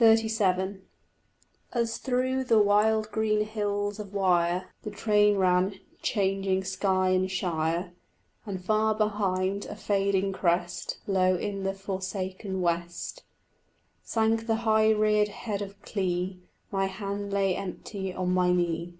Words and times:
XXXVII 0.00 0.82
As 1.72 1.98
through 1.98 2.44
the 2.44 2.62
wild 2.62 3.10
green 3.10 3.40
hills 3.44 3.98
of 3.98 4.14
Wyre 4.14 4.68
The 4.84 4.90
train 4.92 5.36
ran, 5.36 5.80
changing 6.00 6.62
sky 6.62 7.08
and 7.08 7.28
shire, 7.28 7.90
And 8.46 8.64
far 8.64 8.94
behind, 8.94 9.64
a 9.66 9.74
fading 9.74 10.32
crest, 10.32 10.98
Low 11.08 11.34
in 11.34 11.64
the 11.64 11.74
forsaken 11.74 12.60
west 12.60 13.24
Sank 14.04 14.46
the 14.46 14.58
high 14.62 14.92
reared 14.92 15.26
head 15.26 15.60
of 15.60 15.82
Clee, 15.82 16.38
My 16.70 16.86
hand 16.86 17.32
lay 17.32 17.56
empty 17.56 18.14
on 18.14 18.30
my 18.32 18.52
knee. 18.52 18.94